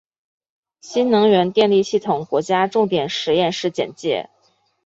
[0.79, 4.31] 新能源电力系统国家重点实验室简介